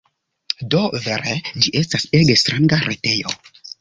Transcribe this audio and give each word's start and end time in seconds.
Do, 0.73 0.79
vere 1.03 1.35
ĝi 1.65 1.73
estas 1.81 2.07
ege 2.21 2.39
stranga 2.45 2.81
retejo. 2.89 3.37